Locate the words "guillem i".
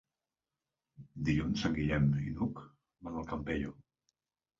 1.75-2.31